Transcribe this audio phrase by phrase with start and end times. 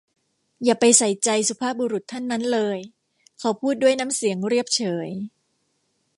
[0.63, 2.77] อย่าไปใส่ใจสุภาพบุรุษท่านนั้นเลย
[3.39, 5.09] เขาพูดด้วยน้ำเสียงเรียบเฉย